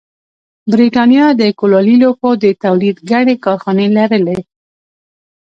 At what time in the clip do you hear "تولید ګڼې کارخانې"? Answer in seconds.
2.63-3.87